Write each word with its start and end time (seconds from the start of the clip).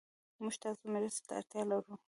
موږ 0.41 0.53
تاسو 0.63 0.83
مرستې 0.93 1.23
ته 1.27 1.33
اړتيا 1.39 1.63
لرو 1.69 1.93